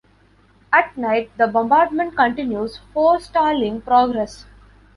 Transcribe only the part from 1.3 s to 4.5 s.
the bombardment continues, forestalling progress.